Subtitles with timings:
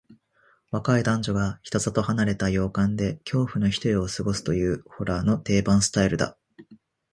[0.71, 6.35] 若い男女が人里離れた洋館で恐怖の一夜を過ごすという、ホラーの定番スタイルだ。